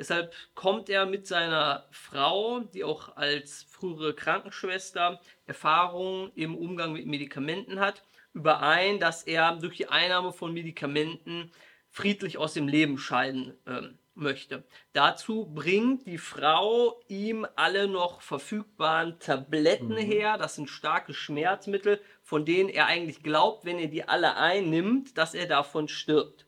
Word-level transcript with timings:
Deshalb 0.00 0.32
kommt 0.54 0.88
er 0.88 1.04
mit 1.04 1.26
seiner 1.26 1.86
Frau, 1.90 2.60
die 2.60 2.84
auch 2.84 3.16
als 3.18 3.66
frühere 3.68 4.14
Krankenschwester 4.14 5.20
Erfahrung 5.46 6.32
im 6.34 6.56
Umgang 6.56 6.94
mit 6.94 7.06
Medikamenten 7.06 7.80
hat, 7.80 8.02
überein, 8.32 8.98
dass 8.98 9.24
er 9.24 9.56
durch 9.56 9.76
die 9.76 9.90
Einnahme 9.90 10.32
von 10.32 10.54
Medikamenten 10.54 11.52
friedlich 11.90 12.38
aus 12.38 12.54
dem 12.54 12.66
Leben 12.66 12.96
scheiden 12.96 13.52
ähm, 13.66 13.98
möchte. 14.14 14.64
Dazu 14.94 15.44
bringt 15.44 16.06
die 16.06 16.16
Frau 16.16 16.98
ihm 17.08 17.46
alle 17.56 17.86
noch 17.86 18.22
verfügbaren 18.22 19.18
Tabletten 19.18 19.88
mhm. 19.88 19.98
her. 19.98 20.38
Das 20.38 20.54
sind 20.54 20.70
starke 20.70 21.12
Schmerzmittel, 21.12 22.00
von 22.22 22.46
denen 22.46 22.70
er 22.70 22.86
eigentlich 22.86 23.22
glaubt, 23.22 23.66
wenn 23.66 23.78
er 23.78 23.88
die 23.88 24.08
alle 24.08 24.36
einnimmt, 24.38 25.18
dass 25.18 25.34
er 25.34 25.44
davon 25.44 25.88
stirbt. 25.88 26.46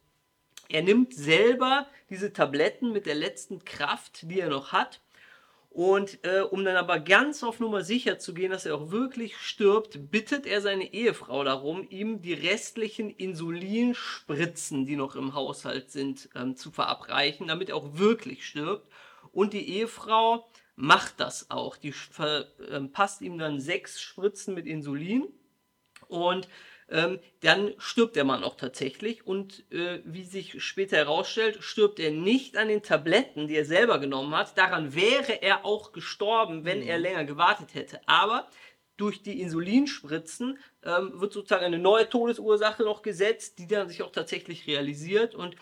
Er 0.72 0.80
nimmt 0.80 1.12
selber 1.12 1.86
diese 2.08 2.32
Tabletten 2.32 2.92
mit 2.92 3.04
der 3.04 3.14
letzten 3.14 3.62
Kraft, 3.62 4.22
die 4.22 4.40
er 4.40 4.48
noch 4.48 4.72
hat. 4.72 5.02
Und 5.68 6.18
äh, 6.24 6.40
um 6.40 6.64
dann 6.64 6.76
aber 6.76 6.98
ganz 6.98 7.42
auf 7.42 7.60
Nummer 7.60 7.84
sicher 7.84 8.18
zu 8.18 8.32
gehen, 8.32 8.50
dass 8.50 8.64
er 8.64 8.74
auch 8.76 8.90
wirklich 8.90 9.36
stirbt, 9.36 10.10
bittet 10.10 10.46
er 10.46 10.62
seine 10.62 10.94
Ehefrau 10.94 11.44
darum, 11.44 11.86
ihm 11.90 12.22
die 12.22 12.32
restlichen 12.32 13.10
Insulinspritzen, 13.10 14.86
die 14.86 14.96
noch 14.96 15.14
im 15.14 15.34
Haushalt 15.34 15.90
sind, 15.90 16.30
ähm, 16.34 16.56
zu 16.56 16.70
verabreichen, 16.70 17.48
damit 17.48 17.68
er 17.68 17.76
auch 17.76 17.98
wirklich 17.98 18.46
stirbt. 18.46 18.90
Und 19.30 19.52
die 19.52 19.68
Ehefrau 19.76 20.48
macht 20.74 21.20
das 21.20 21.50
auch. 21.50 21.76
Die 21.76 21.92
verpasst 21.92 23.20
ähm, 23.20 23.26
ihm 23.26 23.38
dann 23.38 23.60
sechs 23.60 24.00
Spritzen 24.00 24.54
mit 24.54 24.66
Insulin. 24.66 25.28
Und 26.08 26.48
ähm, 26.92 27.18
dann 27.40 27.72
stirbt 27.78 28.16
der 28.16 28.24
Mann 28.24 28.44
auch 28.44 28.54
tatsächlich 28.54 29.26
und 29.26 29.64
äh, 29.72 30.00
wie 30.04 30.24
sich 30.24 30.62
später 30.62 30.98
herausstellt, 30.98 31.58
stirbt 31.60 31.98
er 31.98 32.10
nicht 32.10 32.56
an 32.58 32.68
den 32.68 32.82
Tabletten, 32.82 33.48
die 33.48 33.56
er 33.56 33.64
selber 33.64 33.98
genommen 33.98 34.36
hat. 34.36 34.56
Daran 34.58 34.94
wäre 34.94 35.42
er 35.42 35.64
auch 35.64 35.92
gestorben, 35.92 36.64
wenn 36.66 36.80
mhm. 36.80 36.88
er 36.88 36.98
länger 36.98 37.24
gewartet 37.24 37.74
hätte. 37.74 38.00
Aber 38.06 38.46
durch 38.98 39.22
die 39.22 39.40
Insulinspritzen 39.40 40.58
ähm, 40.84 41.18
wird 41.18 41.32
sozusagen 41.32 41.64
eine 41.64 41.78
neue 41.78 42.08
Todesursache 42.08 42.82
noch 42.82 43.00
gesetzt, 43.00 43.58
die 43.58 43.66
dann 43.66 43.88
sich 43.88 44.02
auch 44.02 44.12
tatsächlich 44.12 44.66
realisiert 44.66 45.34
und 45.34 45.56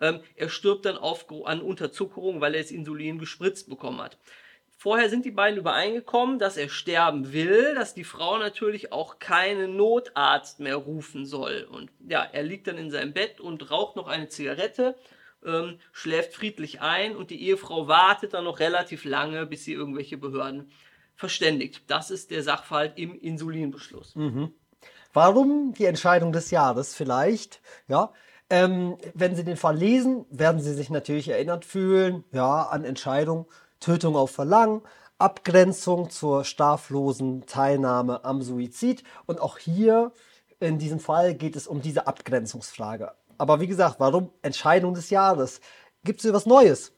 ähm, 0.00 0.20
er 0.36 0.48
stirbt 0.48 0.84
dann 0.84 0.98
auf, 0.98 1.26
an 1.46 1.62
Unterzuckerung, 1.62 2.40
weil 2.40 2.54
er 2.54 2.62
das 2.62 2.70
Insulin 2.70 3.18
gespritzt 3.18 3.68
bekommen 3.68 4.00
hat. 4.00 4.18
Vorher 4.78 5.08
sind 5.08 5.24
die 5.24 5.30
beiden 5.30 5.58
übereingekommen, 5.58 6.38
dass 6.38 6.58
er 6.58 6.68
sterben 6.68 7.32
will, 7.32 7.74
dass 7.74 7.94
die 7.94 8.04
Frau 8.04 8.36
natürlich 8.36 8.92
auch 8.92 9.18
keinen 9.18 9.76
Notarzt 9.76 10.60
mehr 10.60 10.76
rufen 10.76 11.24
soll. 11.24 11.66
Und 11.70 11.90
ja, 12.06 12.22
er 12.30 12.42
liegt 12.42 12.66
dann 12.66 12.76
in 12.76 12.90
seinem 12.90 13.14
Bett 13.14 13.40
und 13.40 13.70
raucht 13.70 13.96
noch 13.96 14.06
eine 14.06 14.28
Zigarette, 14.28 14.94
ähm, 15.44 15.78
schläft 15.92 16.34
friedlich 16.34 16.82
ein 16.82 17.16
und 17.16 17.30
die 17.30 17.42
Ehefrau 17.42 17.88
wartet 17.88 18.34
dann 18.34 18.44
noch 18.44 18.60
relativ 18.60 19.06
lange, 19.06 19.46
bis 19.46 19.64
sie 19.64 19.72
irgendwelche 19.72 20.18
Behörden 20.18 20.70
verständigt. 21.14 21.84
Das 21.86 22.10
ist 22.10 22.30
der 22.30 22.42
Sachverhalt 22.42 22.98
im 22.98 23.18
Insulinbeschluss. 23.18 24.14
Mhm. 24.14 24.52
Warum 25.14 25.72
die 25.72 25.86
Entscheidung 25.86 26.32
des 26.32 26.50
Jahres 26.50 26.94
vielleicht? 26.94 27.62
Ja, 27.88 28.12
ähm, 28.50 28.98
wenn 29.14 29.34
Sie 29.34 29.44
den 29.44 29.56
Fall 29.56 29.76
lesen, 29.76 30.26
werden 30.30 30.60
Sie 30.60 30.74
sich 30.74 30.90
natürlich 30.90 31.28
erinnert 31.28 31.64
fühlen, 31.64 32.24
ja, 32.32 32.64
an 32.64 32.84
Entscheidungen 32.84 33.46
Tötung 33.80 34.16
auf 34.16 34.30
Verlangen, 34.30 34.82
Abgrenzung 35.18 36.10
zur 36.10 36.44
straflosen 36.44 37.46
Teilnahme 37.46 38.24
am 38.24 38.42
Suizid. 38.42 39.02
Und 39.26 39.40
auch 39.40 39.58
hier 39.58 40.12
in 40.60 40.78
diesem 40.78 41.00
Fall 41.00 41.34
geht 41.34 41.56
es 41.56 41.66
um 41.66 41.80
diese 41.80 42.06
Abgrenzungsfrage. 42.06 43.12
Aber 43.38 43.60
wie 43.60 43.66
gesagt, 43.66 43.96
warum 43.98 44.30
Entscheidung 44.42 44.94
des 44.94 45.10
Jahres? 45.10 45.60
Gibt 46.04 46.20
es 46.20 46.24
hier 46.24 46.32
was 46.32 46.46
Neues? 46.46 46.92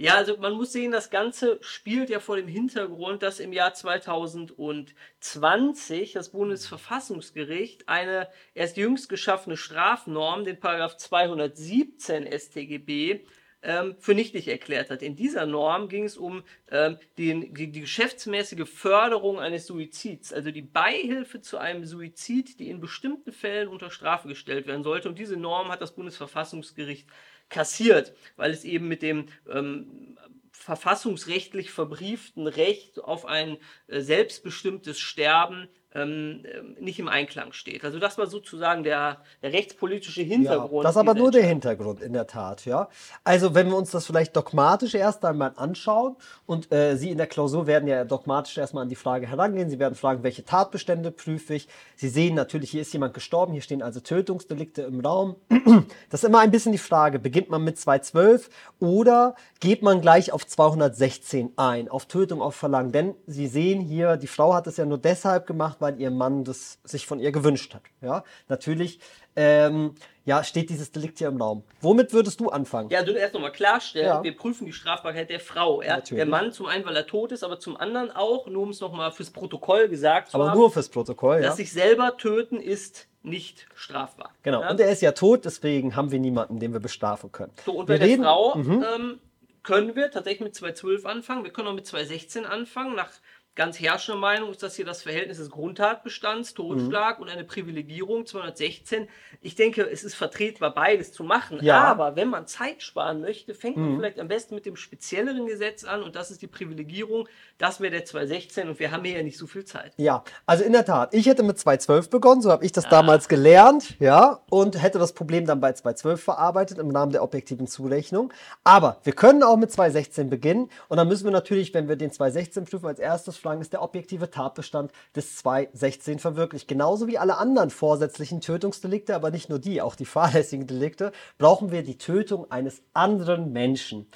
Ja, 0.00 0.14
also 0.14 0.36
man 0.36 0.52
muss 0.52 0.72
sehen, 0.72 0.92
das 0.92 1.10
Ganze 1.10 1.58
spielt 1.60 2.08
ja 2.08 2.20
vor 2.20 2.36
dem 2.36 2.46
Hintergrund, 2.46 3.24
dass 3.24 3.40
im 3.40 3.52
Jahr 3.52 3.74
2020 3.74 6.12
das 6.12 6.28
Bundesverfassungsgericht 6.28 7.88
eine 7.88 8.28
erst 8.54 8.76
jüngst 8.76 9.08
geschaffene 9.08 9.56
Strafnorm, 9.56 10.44
den 10.44 10.60
Paragraph 10.60 10.96
217 10.98 12.28
StGB, 12.30 13.24
ähm, 13.62 13.96
für 13.98 14.14
nichtig 14.14 14.48
erklärt 14.48 14.90
hat. 14.90 15.02
In 15.02 15.16
dieser 15.16 15.46
Norm 15.46 15.88
ging 15.88 16.04
es 16.04 16.16
um 16.16 16.42
ähm, 16.70 16.98
den, 17.16 17.54
die, 17.54 17.70
die, 17.70 17.80
geschäftsmäßige 17.80 18.68
Förderung 18.68 19.40
eines 19.40 19.66
Suizids, 19.66 20.32
also 20.32 20.50
die 20.50 20.62
Beihilfe 20.62 21.40
zu 21.40 21.58
einem 21.58 21.84
Suizid, 21.84 22.60
die 22.60 22.70
in 22.70 22.80
bestimmten 22.80 23.32
Fällen 23.32 23.68
unter 23.68 23.90
Strafe 23.90 24.28
gestellt 24.28 24.66
werden 24.66 24.84
sollte. 24.84 25.08
Und 25.08 25.18
diese 25.18 25.36
Norm 25.36 25.68
hat 25.68 25.80
das 25.80 25.94
Bundesverfassungsgericht 25.94 27.08
kassiert, 27.48 28.14
weil 28.36 28.50
es 28.50 28.64
eben 28.64 28.88
mit 28.88 29.02
dem 29.02 29.26
ähm, 29.50 30.16
verfassungsrechtlich 30.52 31.70
verbrieften 31.70 32.46
Recht 32.46 33.02
auf 33.02 33.26
ein 33.26 33.56
äh, 33.86 34.00
selbstbestimmtes 34.00 34.98
Sterben 34.98 35.68
ähm, 35.98 36.42
ähm, 36.44 36.76
nicht 36.80 36.98
im 36.98 37.08
Einklang 37.08 37.52
steht. 37.52 37.84
Also 37.84 37.98
das 37.98 38.18
war 38.18 38.26
sozusagen 38.26 38.82
der, 38.82 39.18
der 39.42 39.52
rechtspolitische 39.52 40.22
Hintergrund. 40.22 40.82
Ja, 40.84 40.88
das 40.88 40.92
ist 40.92 41.00
aber 41.00 41.14
nur 41.14 41.30
der 41.30 41.44
Hintergrund 41.44 42.00
in 42.00 42.12
der 42.12 42.26
Tat, 42.26 42.64
ja. 42.64 42.88
Also 43.24 43.54
wenn 43.54 43.68
wir 43.68 43.76
uns 43.76 43.90
das 43.90 44.06
vielleicht 44.06 44.36
dogmatisch 44.36 44.94
erst 44.94 45.24
einmal 45.24 45.52
anschauen 45.56 46.16
und 46.46 46.72
äh, 46.72 46.96
Sie 46.96 47.10
in 47.10 47.18
der 47.18 47.26
Klausur 47.26 47.66
werden 47.66 47.88
ja 47.88 48.04
dogmatisch 48.04 48.56
erstmal 48.58 48.82
an 48.82 48.88
die 48.88 48.96
Frage 48.96 49.26
herangehen. 49.26 49.70
Sie 49.70 49.78
werden 49.78 49.94
fragen, 49.94 50.22
welche 50.22 50.44
Tatbestände 50.44 51.10
prüfe 51.10 51.54
ich. 51.54 51.68
Sie 51.96 52.08
sehen 52.08 52.34
natürlich, 52.34 52.70
hier 52.70 52.82
ist 52.82 52.92
jemand 52.92 53.14
gestorben, 53.14 53.52
hier 53.52 53.62
stehen 53.62 53.82
also 53.82 54.00
Tötungsdelikte 54.00 54.82
im 54.82 55.00
Raum. 55.00 55.36
Das 56.10 56.22
ist 56.22 56.28
immer 56.28 56.40
ein 56.40 56.50
bisschen 56.50 56.72
die 56.72 56.78
Frage, 56.78 57.18
beginnt 57.18 57.50
man 57.50 57.62
mit 57.62 57.78
212 57.78 58.48
oder 58.80 59.34
geht 59.60 59.82
man 59.82 60.00
gleich 60.00 60.32
auf 60.32 60.46
216 60.46 61.52
ein, 61.56 61.88
auf 61.88 62.06
Tötung 62.06 62.40
auf 62.40 62.54
Verlangen? 62.54 62.92
Denn 62.92 63.14
Sie 63.26 63.46
sehen 63.46 63.80
hier, 63.80 64.16
die 64.16 64.26
Frau 64.26 64.54
hat 64.54 64.66
es 64.66 64.76
ja 64.76 64.86
nur 64.86 64.98
deshalb 64.98 65.46
gemacht, 65.46 65.76
weil 65.80 65.87
ihr 65.96 66.10
Mann 66.10 66.44
das 66.44 66.78
sich 66.84 67.06
von 67.06 67.20
ihr 67.20 67.32
gewünscht 67.32 67.74
hat. 67.74 67.82
Ja, 68.00 68.24
natürlich 68.48 69.00
ähm, 69.38 69.94
ja, 70.24 70.42
steht 70.42 70.68
dieses 70.68 70.90
Delikt 70.90 71.18
hier 71.18 71.28
im 71.28 71.40
Raum. 71.40 71.62
Womit 71.80 72.12
würdest 72.12 72.40
du 72.40 72.48
anfangen? 72.48 72.90
Ja, 72.90 73.02
du 73.02 73.12
erst 73.12 73.34
nochmal 73.34 73.52
klarstellen, 73.52 74.06
ja. 74.06 74.22
wir 74.22 74.36
prüfen 74.36 74.66
die 74.66 74.72
Strafbarkeit 74.72 75.30
der 75.30 75.38
Frau. 75.38 75.80
Ja? 75.80 76.00
Der 76.00 76.26
Mann 76.26 76.52
zum 76.52 76.66
einen, 76.66 76.84
weil 76.84 76.96
er 76.96 77.06
tot 77.06 77.30
ist, 77.30 77.44
aber 77.44 77.60
zum 77.60 77.76
anderen 77.76 78.10
auch, 78.10 78.48
nur 78.48 78.64
um 78.64 78.70
es 78.70 78.80
nochmal 78.80 79.12
fürs 79.12 79.30
Protokoll 79.30 79.88
gesagt 79.88 80.30
zu 80.30 80.34
aber 80.34 80.44
haben. 80.44 80.50
Aber 80.50 80.60
nur 80.60 80.70
fürs 80.72 80.88
Protokoll, 80.88 81.40
dass 81.40 81.52
ja. 81.52 81.56
sich 81.64 81.72
selber 81.72 82.16
töten 82.16 82.60
ist 82.60 83.06
nicht 83.22 83.66
strafbar. 83.74 84.32
Genau, 84.42 84.62
ja? 84.62 84.70
und 84.70 84.80
er 84.80 84.90
ist 84.90 85.02
ja 85.02 85.12
tot, 85.12 85.44
deswegen 85.44 85.94
haben 85.94 86.10
wir 86.10 86.18
niemanden, 86.18 86.58
den 86.58 86.72
wir 86.72 86.80
bestrafen 86.80 87.30
können. 87.30 87.52
So, 87.64 87.72
und 87.72 87.86
bei 87.86 88.00
wir 88.00 88.06
der 88.06 88.18
Frau 88.18 88.56
mhm. 88.56 88.84
ähm, 88.94 89.18
können 89.62 89.94
wir 89.94 90.10
tatsächlich 90.10 90.40
mit 90.40 90.54
212 90.54 91.06
anfangen, 91.06 91.44
wir 91.44 91.52
können 91.52 91.68
auch 91.68 91.74
mit 91.74 91.86
216 91.86 92.44
anfangen, 92.44 92.96
nach 92.96 93.10
ganz 93.54 93.80
herrschende 93.80 94.20
Meinung 94.20 94.52
ist, 94.52 94.62
dass 94.62 94.76
hier 94.76 94.84
das 94.84 95.02
Verhältnis 95.02 95.38
des 95.38 95.50
Grundtatbestands, 95.50 96.54
Totschlag 96.54 97.18
mhm. 97.18 97.24
und 97.24 97.28
eine 97.28 97.44
Privilegierung 97.44 98.24
216. 98.24 99.08
Ich 99.40 99.56
denke, 99.56 99.82
es 99.82 100.04
ist 100.04 100.14
vertretbar, 100.14 100.72
beides 100.72 101.12
zu 101.12 101.24
machen. 101.24 101.58
Ja. 101.60 101.82
Aber 101.82 102.14
wenn 102.14 102.28
man 102.28 102.46
Zeit 102.46 102.82
sparen 102.82 103.20
möchte, 103.20 103.54
fängt 103.54 103.76
man 103.76 103.92
mhm. 103.92 103.96
vielleicht 103.96 104.20
am 104.20 104.28
besten 104.28 104.54
mit 104.54 104.64
dem 104.64 104.76
spezielleren 104.76 105.46
Gesetz 105.46 105.84
an 105.84 106.02
und 106.04 106.14
das 106.14 106.30
ist 106.30 106.40
die 106.40 106.46
Privilegierung. 106.46 107.28
Das 107.58 107.80
wäre 107.80 107.90
der 107.90 108.04
216 108.04 108.68
und 108.68 108.78
wir 108.78 108.92
haben 108.92 109.04
hier 109.04 109.16
ja 109.16 109.22
nicht 109.24 109.36
so 109.36 109.48
viel 109.48 109.64
Zeit. 109.64 109.92
Ja, 109.96 110.22
also 110.46 110.62
in 110.62 110.72
der 110.72 110.84
Tat, 110.84 111.12
ich 111.12 111.26
hätte 111.26 111.42
mit 111.42 111.58
212 111.58 112.10
begonnen, 112.10 112.42
so 112.42 112.52
habe 112.52 112.64
ich 112.64 112.70
das 112.70 112.84
ja. 112.84 112.90
damals 112.90 113.28
gelernt, 113.28 113.96
ja, 113.98 114.40
und 114.50 114.80
hätte 114.80 115.00
das 115.00 115.12
Problem 115.12 115.46
dann 115.46 115.60
bei 115.60 115.72
212 115.72 116.22
verarbeitet 116.22 116.78
im 116.78 116.94
Rahmen 116.94 117.10
der 117.10 117.24
objektiven 117.24 117.66
Zurechnung. 117.66 118.32
Aber 118.62 118.98
wir 119.02 119.14
können 119.14 119.42
auch 119.42 119.56
mit 119.56 119.72
216 119.72 120.30
beginnen 120.30 120.70
und 120.86 120.96
dann 120.96 121.08
müssen 121.08 121.24
wir 121.24 121.32
natürlich, 121.32 121.74
wenn 121.74 121.88
wir 121.88 121.96
den 121.96 122.12
216 122.12 122.64
prüfen, 122.66 122.86
als 122.86 123.00
erstes 123.00 123.36
fragen, 123.48 123.60
ist 123.62 123.72
der 123.72 123.82
objektive 123.82 124.30
Tatbestand 124.30 124.92
des 125.16 125.36
216 125.36 126.18
verwirklicht. 126.18 126.68
Genauso 126.68 127.06
wie 127.06 127.16
alle 127.16 127.38
anderen 127.38 127.70
vorsätzlichen 127.70 128.40
Tötungsdelikte, 128.40 129.14
aber 129.14 129.30
nicht 129.30 129.48
nur 129.48 129.58
die, 129.58 129.80
auch 129.80 129.94
die 129.94 130.04
fahrlässigen 130.04 130.66
Delikte, 130.66 131.12
brauchen 131.38 131.72
wir 131.72 131.82
die 131.82 131.96
Tötung 131.96 132.50
eines 132.50 132.82
anderen 132.92 133.52
Menschen. 133.52 134.06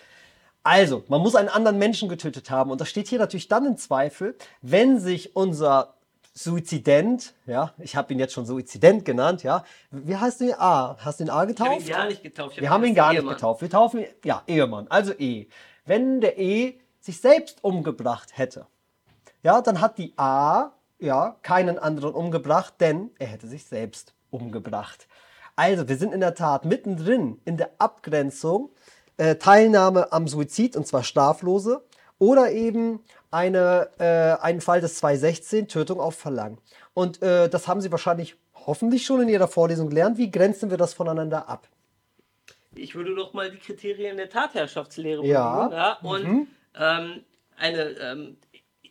Also, 0.64 1.02
man 1.08 1.22
muss 1.22 1.34
einen 1.34 1.48
anderen 1.48 1.78
Menschen 1.78 2.08
getötet 2.08 2.50
haben. 2.50 2.70
Und 2.70 2.80
das 2.80 2.88
steht 2.90 3.08
hier 3.08 3.18
natürlich 3.18 3.48
dann 3.48 3.64
in 3.64 3.76
Zweifel, 3.78 4.36
wenn 4.60 5.00
sich 5.00 5.34
unser 5.34 5.94
Suizident, 6.34 7.34
ja, 7.46 7.72
ich 7.78 7.96
habe 7.96 8.12
ihn 8.12 8.18
jetzt 8.18 8.32
schon 8.32 8.46
Suizident 8.46 9.04
genannt, 9.04 9.42
ja. 9.42 9.64
Wie 9.90 10.16
heißt 10.16 10.40
du 10.40 10.60
A? 10.60 10.96
Hast 10.98 11.20
du 11.20 11.24
ihn 11.24 11.30
A 11.30 11.44
getauft? 11.46 11.70
Ich 11.70 11.74
habe 11.74 11.90
ihn 11.90 11.96
gar 11.96 12.06
nicht 12.06 12.22
getauft. 12.22 12.60
Wir 12.60 12.70
haben 12.70 12.84
ihn 12.84 12.94
gar 12.94 13.12
Ehemann. 13.12 13.26
nicht 13.26 13.36
getauft. 13.36 13.62
Wir 13.62 13.70
taufen 13.70 14.00
ihn, 14.00 14.06
ja, 14.24 14.42
Ehemann, 14.46 14.86
also 14.88 15.12
E. 15.18 15.48
Wenn 15.84 16.20
der 16.20 16.38
E 16.38 16.78
sich 17.00 17.20
selbst 17.20 17.62
umgebracht 17.62 18.30
hätte, 18.38 18.66
ja, 19.42 19.60
dann 19.60 19.80
hat 19.80 19.98
die 19.98 20.12
A 20.16 20.72
ja 20.98 21.36
keinen 21.42 21.78
anderen 21.78 22.14
umgebracht, 22.14 22.74
denn 22.80 23.10
er 23.18 23.26
hätte 23.26 23.46
sich 23.46 23.64
selbst 23.64 24.14
umgebracht. 24.30 25.08
Also, 25.56 25.88
wir 25.88 25.96
sind 25.96 26.14
in 26.14 26.20
der 26.20 26.34
Tat 26.34 26.64
mittendrin 26.64 27.40
in 27.44 27.56
der 27.56 27.70
Abgrenzung 27.78 28.70
äh, 29.18 29.36
Teilnahme 29.36 30.12
am 30.12 30.26
Suizid 30.26 30.76
und 30.76 30.86
zwar 30.86 31.02
straflose 31.02 31.84
oder 32.18 32.50
eben 32.52 33.00
eine, 33.30 33.90
äh, 33.98 34.42
einen 34.42 34.60
Fall 34.60 34.80
des 34.80 34.96
216 34.96 35.68
Tötung 35.68 36.00
auf 36.00 36.14
Verlangen. 36.14 36.58
Und 36.94 37.22
äh, 37.22 37.48
das 37.48 37.68
haben 37.68 37.80
Sie 37.80 37.90
wahrscheinlich 37.90 38.36
hoffentlich 38.54 39.04
schon 39.04 39.22
in 39.22 39.28
Ihrer 39.28 39.48
Vorlesung 39.48 39.88
gelernt. 39.88 40.18
Wie 40.18 40.30
grenzen 40.30 40.70
wir 40.70 40.78
das 40.78 40.94
voneinander 40.94 41.48
ab? 41.48 41.68
Ich 42.74 42.94
würde 42.94 43.14
doch 43.14 43.34
mal 43.34 43.50
die 43.50 43.58
Kriterien 43.58 44.16
der 44.16 44.30
Tatherrschaftslehre 44.30 45.26
ja. 45.26 45.70
ja 45.70 45.98
und 46.02 46.24
mhm. 46.24 46.46
ähm, 46.74 47.24
eine 47.56 47.82
ähm, 48.00 48.36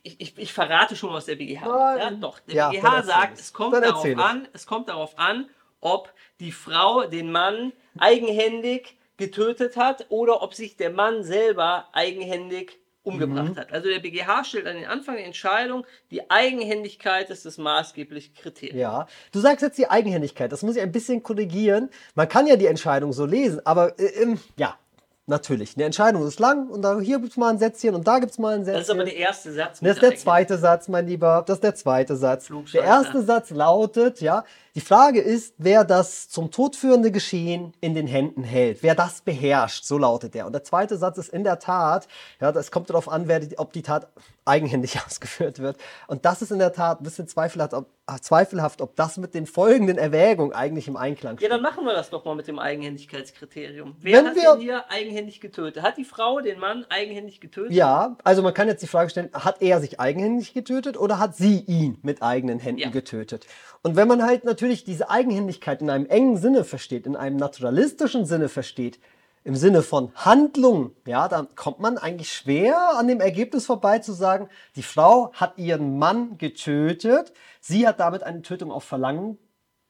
ich, 0.02 0.20
ich, 0.20 0.38
ich, 0.38 0.52
verrate 0.52 0.96
schon, 0.96 1.12
was 1.12 1.26
der 1.26 1.36
BGH 1.36 1.64
sagt. 1.64 2.00
Ja, 2.00 2.10
doch, 2.10 2.40
der 2.40 2.54
ja, 2.54 2.70
BGH 2.70 3.02
sagt, 3.04 3.38
es 3.38 3.52
kommt, 3.52 3.74
darauf 3.74 4.04
an, 4.04 4.48
es 4.52 4.66
kommt 4.66 4.88
darauf 4.88 5.18
an, 5.18 5.48
ob 5.80 6.12
die 6.40 6.52
Frau 6.52 7.04
den 7.06 7.30
Mann 7.30 7.72
eigenhändig 7.98 8.96
getötet 9.16 9.76
hat 9.76 10.06
oder 10.08 10.42
ob 10.42 10.54
sich 10.54 10.76
der 10.76 10.90
Mann 10.90 11.22
selber 11.22 11.88
eigenhändig 11.92 12.78
umgebracht 13.04 13.54
mhm. 13.54 13.56
hat. 13.56 13.72
Also 13.72 13.88
der 13.88 13.98
BGH 13.98 14.44
stellt 14.44 14.66
an 14.66 14.76
den 14.76 14.86
Anfang 14.86 15.16
der 15.16 15.26
Entscheidung, 15.26 15.84
die 16.10 16.30
Eigenhändigkeit 16.30 17.30
ist 17.30 17.44
das 17.44 17.58
maßgebliche 17.58 18.32
Kriterium. 18.32 18.78
Ja, 18.78 19.06
du 19.32 19.40
sagst 19.40 19.62
jetzt 19.62 19.78
die 19.78 19.90
Eigenhändigkeit, 19.90 20.52
das 20.52 20.62
muss 20.62 20.76
ich 20.76 20.82
ein 20.82 20.92
bisschen 20.92 21.22
korrigieren. 21.22 21.90
Man 22.14 22.28
kann 22.28 22.46
ja 22.46 22.56
die 22.56 22.66
Entscheidung 22.66 23.12
so 23.12 23.26
lesen, 23.26 23.64
aber 23.66 23.98
äh, 23.98 24.22
ähm, 24.22 24.40
ja, 24.56 24.78
Natürlich. 25.26 25.76
Eine 25.76 25.84
Entscheidung 25.84 26.26
ist 26.26 26.40
lang 26.40 26.68
und 26.68 26.82
da, 26.82 26.98
hier 26.98 27.20
gibt 27.20 27.30
es 27.30 27.36
mal 27.36 27.50
ein 27.50 27.58
Sätzchen 27.58 27.94
und 27.94 28.08
da 28.08 28.18
gibt 28.18 28.32
es 28.32 28.38
mal 28.38 28.56
ein 28.56 28.64
Sätzchen. 28.64 28.80
Das 28.80 28.88
ist 28.88 28.90
aber 28.90 29.04
der 29.04 29.16
erste 29.16 29.52
Satz. 29.52 29.78
Das 29.80 29.92
ist 29.92 30.02
der 30.02 30.16
zweite 30.16 30.58
Satz, 30.58 30.88
mein 30.88 31.06
Lieber. 31.06 31.44
Das 31.46 31.58
ist 31.58 31.64
der 31.64 31.76
zweite 31.76 32.16
Satz. 32.16 32.48
Der 32.72 32.82
erste 32.82 33.22
Satz 33.22 33.50
lautet, 33.50 34.20
ja, 34.20 34.44
die 34.74 34.80
Frage 34.80 35.20
ist, 35.20 35.54
wer 35.58 35.84
das 35.84 36.28
zum 36.28 36.50
Tod 36.50 36.74
führende 36.74 37.12
Geschehen 37.12 37.72
in 37.80 37.94
den 37.94 38.08
Händen 38.08 38.42
hält, 38.42 38.82
wer 38.82 38.96
das 38.96 39.20
beherrscht, 39.20 39.84
so 39.84 39.96
lautet 39.96 40.34
der. 40.34 40.46
Und 40.46 40.54
der 40.54 40.64
zweite 40.64 40.96
Satz 40.96 41.18
ist 41.18 41.28
in 41.28 41.44
der 41.44 41.60
Tat, 41.60 42.08
ja, 42.40 42.50
das 42.50 42.72
kommt 42.72 42.90
darauf 42.90 43.08
an, 43.08 43.28
wer 43.28 43.38
die, 43.38 43.56
ob 43.58 43.72
die 43.72 43.82
Tat 43.82 44.08
eigenhändig 44.44 44.98
ausgeführt 45.06 45.58
wird. 45.58 45.76
Und 46.06 46.24
das 46.24 46.42
ist 46.42 46.50
in 46.50 46.58
der 46.58 46.72
Tat 46.72 47.00
ein 47.00 47.04
bisschen 47.04 47.28
zweifelhaft 47.28 47.74
ob, 47.74 47.88
zweifelhaft, 48.20 48.80
ob 48.80 48.96
das 48.96 49.16
mit 49.16 49.34
den 49.34 49.46
folgenden 49.46 49.98
Erwägungen 49.98 50.52
eigentlich 50.52 50.88
im 50.88 50.96
Einklang 50.96 51.36
steht. 51.36 51.48
Ja, 51.48 51.56
dann 51.56 51.62
machen 51.62 51.84
wir 51.84 51.92
das 51.92 52.10
doch 52.10 52.24
mal 52.24 52.34
mit 52.34 52.48
dem 52.48 52.58
Eigenhändigkeitskriterium. 52.58 53.96
Wer 54.00 54.18
Wenn 54.18 54.26
hat 54.28 54.34
wir, 54.34 54.52
denn 54.52 54.60
hier 54.60 54.90
eigenhändig 54.90 55.40
getötet? 55.40 55.82
Hat 55.82 55.96
die 55.96 56.04
Frau 56.04 56.40
den 56.40 56.58
Mann 56.58 56.84
eigenhändig 56.88 57.40
getötet? 57.40 57.72
Ja, 57.72 58.16
also 58.24 58.42
man 58.42 58.54
kann 58.54 58.68
jetzt 58.68 58.82
die 58.82 58.88
Frage 58.88 59.10
stellen, 59.10 59.30
hat 59.32 59.62
er 59.62 59.80
sich 59.80 60.00
eigenhändig 60.00 60.52
getötet 60.52 60.98
oder 60.98 61.18
hat 61.18 61.36
sie 61.36 61.60
ihn 61.60 61.98
mit 62.02 62.22
eigenen 62.22 62.58
Händen 62.58 62.80
ja. 62.80 62.90
getötet? 62.90 63.46
Und 63.82 63.96
wenn 63.96 64.08
man 64.08 64.22
halt 64.22 64.44
natürlich 64.44 64.84
diese 64.84 65.10
Eigenhändigkeit 65.10 65.80
in 65.82 65.90
einem 65.90 66.06
engen 66.06 66.36
Sinne 66.36 66.64
versteht, 66.64 67.06
in 67.06 67.16
einem 67.16 67.36
naturalistischen 67.36 68.26
Sinne 68.26 68.48
versteht, 68.48 68.98
im 69.44 69.56
Sinne 69.56 69.82
von 69.82 70.12
Handlung, 70.14 70.92
ja, 71.06 71.28
dann 71.28 71.54
kommt 71.56 71.80
man 71.80 71.98
eigentlich 71.98 72.32
schwer 72.32 72.96
an 72.96 73.08
dem 73.08 73.20
Ergebnis 73.20 73.66
vorbei 73.66 73.98
zu 73.98 74.12
sagen, 74.12 74.48
die 74.76 74.82
Frau 74.82 75.32
hat 75.34 75.58
ihren 75.58 75.98
Mann 75.98 76.38
getötet, 76.38 77.32
sie 77.60 77.86
hat 77.86 78.00
damit 78.00 78.22
eine 78.22 78.42
Tötung 78.42 78.70
auf 78.70 78.84
Verlangen, 78.84 79.38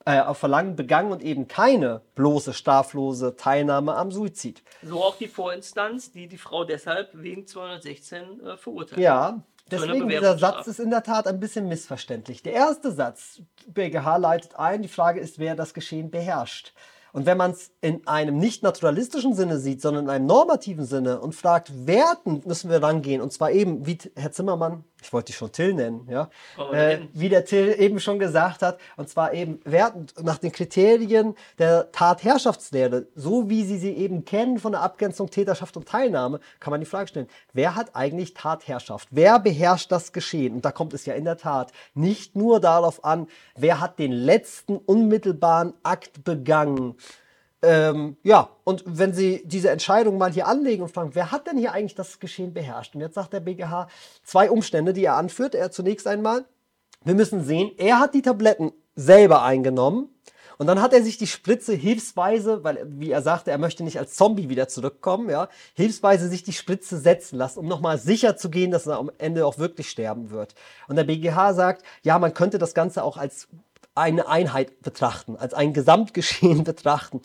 äh, 0.06 0.20
auf 0.20 0.38
Verlangen 0.38 0.74
begangen 0.74 1.12
und 1.12 1.22
eben 1.22 1.48
keine 1.48 2.00
bloße 2.14 2.54
straflose 2.54 3.36
Teilnahme 3.36 3.94
am 3.94 4.10
Suizid. 4.10 4.62
So 4.82 5.02
auch 5.02 5.16
die 5.16 5.28
Vorinstanz, 5.28 6.12
die 6.12 6.28
die 6.28 6.38
Frau 6.38 6.64
deshalb 6.64 7.10
wegen 7.12 7.46
216 7.46 8.40
äh, 8.40 8.56
verurteilt. 8.56 9.00
Ja, 9.00 9.44
Deswegen, 9.70 10.08
dieser 10.08 10.36
Satz 10.36 10.66
ist 10.66 10.80
in 10.80 10.90
der 10.90 11.02
Tat 11.02 11.26
ein 11.26 11.40
bisschen 11.40 11.66
missverständlich. 11.68 12.42
Der 12.42 12.52
erste 12.52 12.92
Satz, 12.92 13.40
BGH 13.68 14.16
leitet 14.16 14.56
ein, 14.56 14.82
die 14.82 14.88
Frage 14.88 15.20
ist, 15.20 15.38
wer 15.38 15.54
das 15.54 15.72
Geschehen 15.72 16.10
beherrscht. 16.10 16.74
Und 17.12 17.26
wenn 17.26 17.36
man 17.36 17.50
es 17.50 17.70
in 17.82 18.06
einem 18.06 18.38
nicht 18.38 18.62
naturalistischen 18.62 19.34
Sinne 19.34 19.58
sieht, 19.58 19.82
sondern 19.82 20.04
in 20.04 20.10
einem 20.10 20.26
normativen 20.26 20.86
Sinne 20.86 21.20
und 21.20 21.34
fragt, 21.34 21.86
werten 21.86 22.42
müssen 22.46 22.70
wir 22.70 22.82
rangehen. 22.82 23.20
Und 23.20 23.32
zwar 23.32 23.50
eben, 23.50 23.86
wie 23.86 23.98
Herr 24.16 24.32
Zimmermann, 24.32 24.84
ich 25.02 25.12
wollte 25.12 25.26
dich 25.26 25.36
schon 25.36 25.52
Till 25.52 25.74
nennen, 25.74 26.06
ja, 26.08 26.30
oh, 26.56 26.72
äh, 26.72 27.00
wie 27.12 27.28
der 27.28 27.44
Till 27.44 27.74
eben 27.78 28.00
schon 28.00 28.18
gesagt 28.18 28.62
hat, 28.62 28.78
und 28.96 29.08
zwar 29.08 29.34
eben 29.34 29.60
werten 29.64 30.06
nach 30.22 30.38
den 30.38 30.52
Kriterien 30.52 31.34
der 31.58 31.90
Tatherrschaftslehre, 31.92 33.06
so 33.14 33.50
wie 33.50 33.64
sie 33.64 33.78
sie 33.78 33.92
eben 33.92 34.24
kennen 34.24 34.58
von 34.58 34.72
der 34.72 34.82
Abgrenzung 34.82 35.30
Täterschaft 35.30 35.76
und 35.76 35.88
Teilnahme, 35.88 36.40
kann 36.60 36.70
man 36.70 36.80
die 36.80 36.86
Frage 36.86 37.08
stellen, 37.08 37.28
wer 37.52 37.74
hat 37.74 37.94
eigentlich 37.94 38.34
Tatherrschaft? 38.34 39.08
Wer 39.10 39.38
beherrscht 39.38 39.90
das 39.90 40.12
Geschehen? 40.12 40.54
Und 40.54 40.64
da 40.64 40.72
kommt 40.72 40.94
es 40.94 41.04
ja 41.04 41.14
in 41.14 41.24
der 41.24 41.36
Tat 41.36 41.72
nicht 41.94 42.36
nur 42.36 42.60
darauf 42.60 43.04
an, 43.04 43.26
wer 43.56 43.80
hat 43.80 43.98
den 43.98 44.12
letzten 44.12 44.76
unmittelbaren 44.76 45.74
Akt 45.82 46.24
begangen, 46.24 46.94
ähm, 47.62 48.16
ja, 48.22 48.50
und 48.64 48.82
wenn 48.86 49.12
Sie 49.12 49.42
diese 49.44 49.70
Entscheidung 49.70 50.18
mal 50.18 50.32
hier 50.32 50.46
anlegen 50.48 50.82
und 50.82 50.92
fragen, 50.92 51.14
wer 51.14 51.30
hat 51.30 51.46
denn 51.46 51.58
hier 51.58 51.72
eigentlich 51.72 51.94
das 51.94 52.18
Geschehen 52.18 52.52
beherrscht? 52.52 52.94
Und 52.94 53.00
jetzt 53.00 53.14
sagt 53.14 53.32
der 53.32 53.40
BGH 53.40 53.88
zwei 54.24 54.50
Umstände, 54.50 54.92
die 54.92 55.04
er 55.04 55.16
anführt. 55.16 55.54
Er 55.54 55.70
zunächst 55.70 56.06
einmal, 56.06 56.44
wir 57.04 57.14
müssen 57.14 57.44
sehen, 57.44 57.70
er 57.78 58.00
hat 58.00 58.14
die 58.14 58.22
Tabletten 58.22 58.72
selber 58.94 59.42
eingenommen 59.42 60.08
und 60.58 60.66
dann 60.66 60.80
hat 60.80 60.92
er 60.92 61.02
sich 61.02 61.18
die 61.18 61.26
Spritze 61.26 61.72
hilfsweise, 61.74 62.62
weil, 62.62 62.86
wie 62.86 63.10
er 63.10 63.22
sagte, 63.22 63.50
er 63.50 63.58
möchte 63.58 63.82
nicht 63.82 63.98
als 63.98 64.14
Zombie 64.14 64.48
wieder 64.48 64.68
zurückkommen, 64.68 65.28
ja, 65.30 65.48
hilfsweise 65.74 66.28
sich 66.28 66.42
die 66.42 66.52
Spritze 66.52 66.98
setzen 66.98 67.36
lassen, 67.36 67.58
um 67.58 67.66
nochmal 67.66 67.98
sicher 67.98 68.36
zu 68.36 68.50
gehen, 68.50 68.70
dass 68.70 68.86
er 68.86 68.98
am 68.98 69.10
Ende 69.18 69.46
auch 69.46 69.58
wirklich 69.58 69.90
sterben 69.90 70.30
wird. 70.30 70.54
Und 70.88 70.96
der 70.96 71.04
BGH 71.04 71.54
sagt, 71.54 71.82
ja, 72.02 72.18
man 72.18 72.34
könnte 72.34 72.58
das 72.58 72.74
Ganze 72.74 73.02
auch 73.02 73.16
als 73.16 73.48
eine 73.94 74.28
Einheit 74.28 74.80
betrachten, 74.82 75.36
als 75.36 75.54
ein 75.54 75.72
Gesamtgeschehen 75.72 76.64
betrachten. 76.64 77.22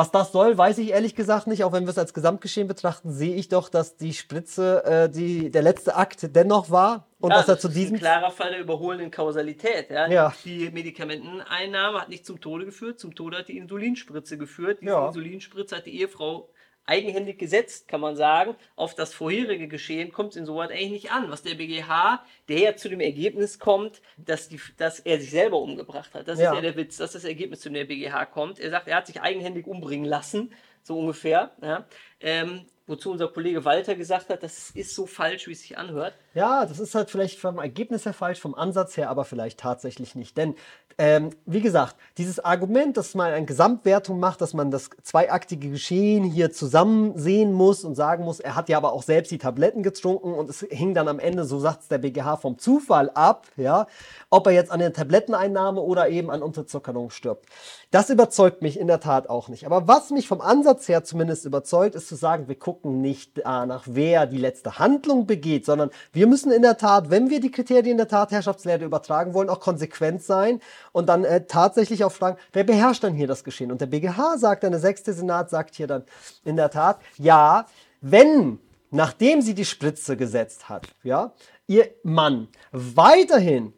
Was 0.00 0.10
das 0.10 0.32
soll, 0.32 0.56
weiß 0.56 0.78
ich 0.78 0.92
ehrlich 0.92 1.14
gesagt 1.14 1.46
nicht. 1.46 1.62
Auch 1.62 1.72
wenn 1.72 1.84
wir 1.84 1.90
es 1.90 1.98
als 1.98 2.14
Gesamtgeschehen 2.14 2.66
betrachten, 2.66 3.12
sehe 3.12 3.34
ich 3.34 3.48
doch, 3.48 3.68
dass 3.68 3.98
die 3.98 4.14
Spritze 4.14 4.82
äh, 4.84 5.10
die, 5.10 5.50
der 5.50 5.60
letzte 5.60 5.94
Akt 5.94 6.34
dennoch 6.34 6.70
war. 6.70 7.06
Und 7.18 7.32
ja, 7.32 7.36
dass 7.36 7.48
er 7.48 7.58
zu 7.58 7.68
diesem. 7.68 7.96
Ist 7.96 8.00
ein 8.00 8.04
klarer 8.04 8.30
Fall 8.30 8.52
der 8.52 8.60
überholenden 8.60 9.10
Kausalität. 9.10 9.90
Ja? 9.90 10.08
ja. 10.08 10.32
Die 10.46 10.70
Medikamenteneinnahme 10.70 12.00
hat 12.00 12.08
nicht 12.08 12.24
zum 12.24 12.40
Tode 12.40 12.64
geführt. 12.64 12.98
Zum 12.98 13.14
Tode 13.14 13.36
hat 13.36 13.48
die 13.48 13.58
Insulinspritze 13.58 14.38
geführt. 14.38 14.78
Diese 14.80 14.92
ja. 14.92 15.08
Insulinspritze 15.08 15.76
hat 15.76 15.84
die 15.84 16.00
Ehefrau 16.00 16.48
eigenhändig 16.86 17.38
gesetzt, 17.38 17.88
kann 17.88 18.00
man 18.00 18.16
sagen, 18.16 18.56
auf 18.76 18.94
das 18.94 19.14
vorherige 19.14 19.68
Geschehen 19.68 20.12
kommt 20.12 20.30
es 20.30 20.36
insoweit 20.36 20.70
eigentlich 20.70 20.90
nicht 20.90 21.12
an. 21.12 21.30
Was 21.30 21.42
der 21.42 21.54
BGH, 21.54 22.24
der 22.48 22.58
ja 22.58 22.76
zu 22.76 22.88
dem 22.88 23.00
Ergebnis 23.00 23.58
kommt, 23.58 24.02
dass, 24.16 24.48
die, 24.48 24.60
dass 24.76 25.00
er 25.00 25.20
sich 25.20 25.30
selber 25.30 25.60
umgebracht 25.60 26.14
hat. 26.14 26.26
Das 26.26 26.40
ja. 26.40 26.50
ist 26.50 26.56
ja 26.56 26.60
der 26.60 26.76
Witz, 26.76 26.96
dass 26.96 27.12
das 27.12 27.24
Ergebnis 27.24 27.60
zu 27.60 27.70
dem 27.70 27.86
BGH 27.86 28.26
kommt. 28.26 28.58
Er 28.58 28.70
sagt, 28.70 28.88
er 28.88 28.96
hat 28.96 29.06
sich 29.06 29.20
eigenhändig 29.20 29.66
umbringen 29.66 30.06
lassen, 30.06 30.52
so 30.82 30.98
ungefähr. 30.98 31.52
Ja. 31.62 31.86
Ähm, 32.20 32.66
wozu 32.90 33.10
unser 33.10 33.28
Kollege 33.28 33.64
Walter 33.64 33.94
gesagt 33.94 34.28
hat, 34.28 34.42
das 34.42 34.70
ist 34.70 34.94
so 34.94 35.06
falsch, 35.06 35.46
wie 35.46 35.52
es 35.52 35.62
sich 35.62 35.78
anhört. 35.78 36.14
Ja, 36.34 36.66
das 36.66 36.78
ist 36.78 36.94
halt 36.94 37.10
vielleicht 37.10 37.38
vom 37.38 37.58
Ergebnis 37.58 38.04
her 38.04 38.12
falsch, 38.12 38.40
vom 38.40 38.54
Ansatz 38.54 38.96
her 38.96 39.08
aber 39.08 39.24
vielleicht 39.24 39.58
tatsächlich 39.58 40.14
nicht. 40.14 40.36
Denn, 40.36 40.54
ähm, 40.98 41.30
wie 41.46 41.60
gesagt, 41.60 41.96
dieses 42.18 42.38
Argument, 42.38 42.96
dass 42.96 43.14
man 43.14 43.32
eine 43.32 43.46
Gesamtwertung 43.46 44.20
macht, 44.20 44.40
dass 44.40 44.52
man 44.52 44.70
das 44.70 44.90
zweiaktige 45.02 45.70
Geschehen 45.70 46.24
hier 46.24 46.52
zusammen 46.52 47.16
sehen 47.16 47.52
muss 47.52 47.84
und 47.84 47.94
sagen 47.94 48.24
muss, 48.24 48.38
er 48.38 48.54
hat 48.54 48.68
ja 48.68 48.76
aber 48.76 48.92
auch 48.92 49.02
selbst 49.02 49.30
die 49.30 49.38
Tabletten 49.38 49.82
getrunken 49.82 50.34
und 50.34 50.50
es 50.50 50.60
hing 50.68 50.94
dann 50.94 51.08
am 51.08 51.18
Ende, 51.18 51.44
so 51.44 51.58
sagt 51.58 51.82
es 51.82 51.88
der 51.88 51.98
BGH, 51.98 52.36
vom 52.36 52.58
Zufall 52.58 53.10
ab, 53.10 53.46
ja, 53.56 53.86
ob 54.28 54.46
er 54.46 54.52
jetzt 54.52 54.70
an 54.70 54.80
der 54.80 54.92
Tabletteneinnahme 54.92 55.80
oder 55.80 56.08
eben 56.08 56.30
an 56.30 56.42
Unterzuckerung 56.42 57.10
stirbt. 57.10 57.46
Das 57.90 58.08
überzeugt 58.08 58.62
mich 58.62 58.78
in 58.78 58.86
der 58.86 59.00
Tat 59.00 59.28
auch 59.28 59.48
nicht. 59.48 59.66
Aber 59.66 59.88
was 59.88 60.10
mich 60.10 60.28
vom 60.28 60.40
Ansatz 60.40 60.88
her 60.88 61.02
zumindest 61.02 61.44
überzeugt, 61.44 61.96
ist 61.96 62.08
zu 62.08 62.14
sagen, 62.14 62.46
wir 62.46 62.54
gucken 62.54 62.79
nicht 62.84 63.40
danach, 63.44 63.84
wer 63.86 64.26
die 64.26 64.38
letzte 64.38 64.78
Handlung 64.78 65.26
begeht, 65.26 65.64
sondern 65.66 65.90
wir 66.12 66.26
müssen 66.26 66.52
in 66.52 66.62
der 66.62 66.76
Tat, 66.76 67.10
wenn 67.10 67.30
wir 67.30 67.40
die 67.40 67.50
Kriterien 67.50 67.96
der 67.96 68.08
Tatherrschaftslehre 68.08 68.84
übertragen 68.84 69.34
wollen, 69.34 69.48
auch 69.48 69.60
konsequent 69.60 70.22
sein 70.22 70.60
und 70.92 71.08
dann 71.08 71.24
äh, 71.24 71.44
tatsächlich 71.46 72.04
auch 72.04 72.12
fragen, 72.12 72.38
wer 72.52 72.64
beherrscht 72.64 73.04
dann 73.04 73.14
hier 73.14 73.26
das 73.26 73.44
Geschehen? 73.44 73.70
Und 73.70 73.80
der 73.80 73.86
BGH 73.86 74.38
sagt 74.38 74.64
dann, 74.64 74.72
der 74.72 74.80
sechste 74.80 75.12
Senat 75.12 75.50
sagt 75.50 75.74
hier 75.74 75.86
dann 75.86 76.04
in 76.44 76.56
der 76.56 76.70
Tat, 76.70 77.00
ja, 77.16 77.66
wenn, 78.00 78.58
nachdem 78.90 79.42
sie 79.42 79.54
die 79.54 79.64
Spritze 79.64 80.16
gesetzt 80.16 80.68
hat, 80.68 80.88
ja, 81.02 81.32
ihr 81.66 81.88
Mann 82.02 82.48
weiterhin 82.72 83.72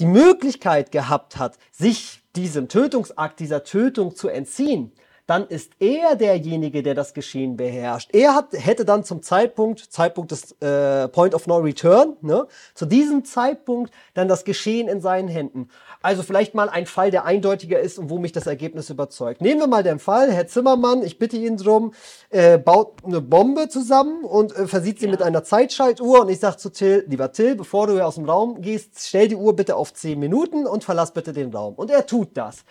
die 0.00 0.06
Möglichkeit 0.06 0.92
gehabt 0.92 1.38
hat, 1.38 1.58
sich 1.72 2.22
diesem 2.36 2.68
Tötungsakt, 2.68 3.40
dieser 3.40 3.64
Tötung 3.64 4.14
zu 4.14 4.28
entziehen, 4.28 4.92
dann 5.28 5.46
ist 5.46 5.72
er 5.78 6.16
derjenige, 6.16 6.82
der 6.82 6.94
das 6.94 7.12
Geschehen 7.12 7.58
beherrscht. 7.58 8.08
Er 8.14 8.34
hat, 8.34 8.54
hätte 8.54 8.86
dann 8.86 9.04
zum 9.04 9.22
Zeitpunkt, 9.22 9.80
Zeitpunkt 9.92 10.30
des 10.30 10.52
äh, 10.62 11.06
Point 11.08 11.34
of 11.34 11.46
No 11.46 11.58
Return, 11.58 12.16
ne, 12.22 12.46
zu 12.74 12.86
diesem 12.86 13.26
Zeitpunkt 13.26 13.92
dann 14.14 14.26
das 14.26 14.44
Geschehen 14.44 14.88
in 14.88 15.02
seinen 15.02 15.28
Händen. 15.28 15.68
Also 16.00 16.22
vielleicht 16.22 16.54
mal 16.54 16.70
ein 16.70 16.86
Fall, 16.86 17.10
der 17.10 17.26
eindeutiger 17.26 17.78
ist 17.78 17.98
und 17.98 18.08
wo 18.08 18.18
mich 18.18 18.32
das 18.32 18.46
Ergebnis 18.46 18.88
überzeugt. 18.88 19.42
Nehmen 19.42 19.60
wir 19.60 19.66
mal 19.66 19.82
den 19.82 19.98
Fall, 19.98 20.32
Herr 20.32 20.46
Zimmermann, 20.46 21.02
ich 21.02 21.18
bitte 21.18 21.36
ihn 21.36 21.58
drum, 21.58 21.92
äh, 22.30 22.56
baut 22.56 23.04
eine 23.04 23.20
Bombe 23.20 23.68
zusammen 23.68 24.24
und 24.24 24.56
äh, 24.56 24.66
versieht 24.66 24.98
sie 24.98 25.06
ja. 25.06 25.10
mit 25.10 25.20
einer 25.20 25.44
Zeitschaltuhr 25.44 26.22
und 26.22 26.30
ich 26.30 26.40
sage 26.40 26.56
zu 26.56 26.70
Till, 26.70 27.04
lieber 27.06 27.32
Till, 27.32 27.54
bevor 27.54 27.86
du 27.86 28.02
aus 28.02 28.14
dem 28.14 28.24
Raum 28.24 28.62
gehst, 28.62 29.06
stell 29.06 29.28
die 29.28 29.36
Uhr 29.36 29.54
bitte 29.54 29.76
auf 29.76 29.92
10 29.92 30.18
Minuten 30.18 30.66
und 30.66 30.84
verlass 30.84 31.12
bitte 31.12 31.34
den 31.34 31.52
Raum. 31.52 31.74
Und 31.74 31.90
er 31.90 32.06
tut 32.06 32.30
das. 32.32 32.64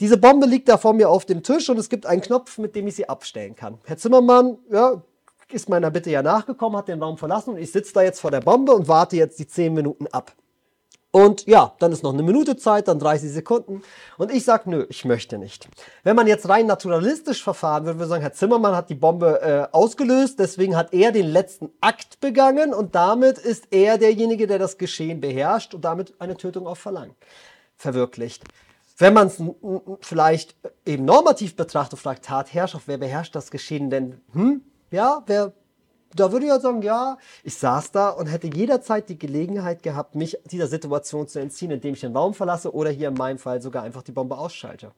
Diese 0.00 0.18
Bombe 0.18 0.46
liegt 0.46 0.68
da 0.68 0.76
vor 0.76 0.92
mir 0.92 1.08
auf 1.08 1.24
dem 1.24 1.42
Tisch 1.42 1.70
und 1.70 1.78
es 1.78 1.88
gibt 1.88 2.04
einen 2.04 2.20
Knopf, 2.20 2.58
mit 2.58 2.76
dem 2.76 2.86
ich 2.86 2.96
sie 2.96 3.08
abstellen 3.08 3.56
kann. 3.56 3.78
Herr 3.84 3.96
Zimmermann, 3.96 4.58
ja, 4.70 5.02
ist 5.50 5.68
meiner 5.68 5.90
Bitte 5.90 6.10
ja 6.10 6.22
nachgekommen, 6.22 6.76
hat 6.76 6.88
den 6.88 7.02
Raum 7.02 7.16
verlassen 7.16 7.50
und 7.50 7.58
ich 7.58 7.72
sitze 7.72 7.94
da 7.94 8.02
jetzt 8.02 8.20
vor 8.20 8.30
der 8.30 8.40
Bombe 8.40 8.72
und 8.72 8.88
warte 8.88 9.16
jetzt 9.16 9.38
die 9.38 9.46
10 9.46 9.72
Minuten 9.72 10.06
ab. 10.08 10.32
Und 11.12 11.46
ja, 11.46 11.72
dann 11.78 11.92
ist 11.92 12.02
noch 12.02 12.12
eine 12.12 12.22
Minute 12.22 12.58
Zeit, 12.58 12.88
dann 12.88 12.98
30 12.98 13.30
Sekunden. 13.30 13.80
Und 14.18 14.30
ich 14.30 14.44
sage, 14.44 14.68
nö, 14.68 14.86
ich 14.90 15.06
möchte 15.06 15.38
nicht. 15.38 15.66
Wenn 16.02 16.14
man 16.14 16.26
jetzt 16.26 16.46
rein 16.46 16.66
naturalistisch 16.66 17.42
verfahren 17.42 17.86
würde, 17.86 17.98
würde 17.98 18.10
sagen, 18.10 18.20
Herr 18.20 18.34
Zimmermann 18.34 18.76
hat 18.76 18.90
die 18.90 18.96
Bombe 18.96 19.40
äh, 19.40 19.74
ausgelöst, 19.74 20.38
deswegen 20.38 20.76
hat 20.76 20.92
er 20.92 21.12
den 21.12 21.26
letzten 21.26 21.70
Akt 21.80 22.20
begangen 22.20 22.74
und 22.74 22.94
damit 22.94 23.38
ist 23.38 23.68
er 23.70 23.96
derjenige, 23.96 24.46
der 24.46 24.58
das 24.58 24.76
Geschehen 24.76 25.22
beherrscht 25.22 25.72
und 25.72 25.86
damit 25.86 26.12
eine 26.18 26.36
Tötung 26.36 26.66
auf 26.66 26.80
Verlangen 26.80 27.14
verwirklicht. 27.76 28.42
Wenn 28.98 29.12
man 29.12 29.26
es 29.26 29.42
vielleicht 30.00 30.56
eben 30.86 31.04
normativ 31.04 31.54
betrachtet, 31.54 31.98
fragt 31.98 32.24
Tatherrschaft, 32.24 32.88
wer 32.88 32.98
beherrscht 32.98 33.34
das 33.34 33.50
Geschehen 33.50 33.90
denn? 33.90 34.20
Hm? 34.32 34.62
Ja, 34.90 35.22
wer 35.26 35.52
da 36.14 36.32
würde 36.32 36.46
ich 36.46 36.50
ja 36.50 36.60
sagen, 36.60 36.82
ja, 36.82 37.18
ich 37.42 37.56
saß 37.56 37.92
da 37.92 38.10
und 38.10 38.26
hätte 38.26 38.46
jederzeit 38.46 39.08
die 39.08 39.18
Gelegenheit 39.18 39.82
gehabt, 39.82 40.14
mich 40.14 40.38
dieser 40.50 40.66
Situation 40.66 41.28
zu 41.28 41.38
entziehen, 41.40 41.70
indem 41.70 41.94
ich 41.94 42.00
den 42.00 42.16
Raum 42.16 42.32
verlasse 42.32 42.74
oder 42.74 42.90
hier 42.90 43.08
in 43.08 43.14
meinem 43.14 43.38
Fall 43.38 43.60
sogar 43.60 43.82
einfach 43.82 44.02
die 44.02 44.12
Bombe 44.12 44.38
ausschalte. 44.38 44.92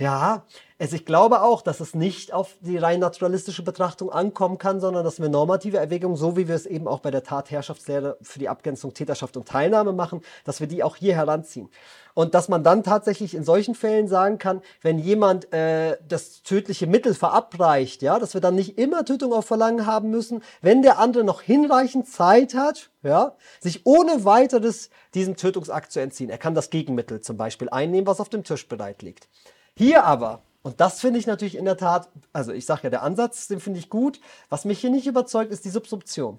Ja, 0.00 0.44
also 0.78 0.96
ich 0.96 1.04
glaube 1.04 1.42
auch, 1.42 1.60
dass 1.60 1.80
es 1.80 1.94
nicht 1.94 2.32
auf 2.32 2.56
die 2.62 2.78
rein 2.78 3.00
naturalistische 3.00 3.62
Betrachtung 3.62 4.10
ankommen 4.10 4.56
kann, 4.56 4.80
sondern 4.80 5.04
dass 5.04 5.20
wir 5.20 5.28
normative 5.28 5.76
Erwägungen, 5.76 6.16
so 6.16 6.38
wie 6.38 6.48
wir 6.48 6.54
es 6.54 6.64
eben 6.64 6.88
auch 6.88 7.00
bei 7.00 7.10
der 7.10 7.22
Tatherrschaftslehre 7.22 8.16
für 8.22 8.38
die 8.38 8.48
Abgrenzung 8.48 8.94
Täterschaft 8.94 9.36
und 9.36 9.46
Teilnahme 9.46 9.92
machen, 9.92 10.22
dass 10.46 10.58
wir 10.58 10.68
die 10.68 10.82
auch 10.82 10.96
hier 10.96 11.14
heranziehen. 11.16 11.68
Und 12.14 12.32
dass 12.32 12.48
man 12.48 12.64
dann 12.64 12.82
tatsächlich 12.82 13.34
in 13.34 13.44
solchen 13.44 13.74
Fällen 13.74 14.08
sagen 14.08 14.38
kann, 14.38 14.62
wenn 14.80 14.98
jemand 14.98 15.52
äh, 15.52 15.98
das 16.08 16.42
tödliche 16.44 16.86
Mittel 16.86 17.12
verabreicht, 17.12 18.00
ja, 18.00 18.18
dass 18.18 18.32
wir 18.32 18.40
dann 18.40 18.54
nicht 18.54 18.78
immer 18.78 19.04
Tötung 19.04 19.34
auf 19.34 19.44
Verlangen 19.44 19.84
haben 19.84 20.08
müssen, 20.08 20.42
wenn 20.62 20.80
der 20.80 20.98
andere 20.98 21.24
noch 21.24 21.42
hinreichend 21.42 22.08
Zeit 22.08 22.54
hat, 22.54 22.88
ja, 23.02 23.36
sich 23.60 23.84
ohne 23.84 24.24
weiteres 24.24 24.88
diesem 25.12 25.36
Tötungsakt 25.36 25.92
zu 25.92 26.00
entziehen. 26.00 26.30
Er 26.30 26.38
kann 26.38 26.54
das 26.54 26.70
Gegenmittel 26.70 27.20
zum 27.20 27.36
Beispiel 27.36 27.68
einnehmen, 27.68 28.06
was 28.06 28.18
auf 28.18 28.30
dem 28.30 28.44
Tisch 28.44 28.66
bereit 28.66 29.02
liegt. 29.02 29.28
Hier 29.76 30.04
aber, 30.04 30.42
und 30.62 30.80
das 30.80 31.00
finde 31.00 31.18
ich 31.18 31.26
natürlich 31.26 31.56
in 31.56 31.64
der 31.64 31.76
Tat, 31.76 32.08
also 32.32 32.52
ich 32.52 32.66
sage 32.66 32.82
ja, 32.84 32.90
der 32.90 33.02
Ansatz, 33.02 33.48
den 33.48 33.60
finde 33.60 33.78
ich 33.78 33.88
gut. 33.88 34.20
Was 34.50 34.64
mich 34.64 34.80
hier 34.80 34.90
nicht 34.90 35.06
überzeugt, 35.06 35.52
ist 35.52 35.64
die 35.64 35.70
Subsumption. 35.70 36.38